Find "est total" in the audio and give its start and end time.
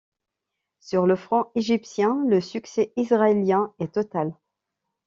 3.77-4.33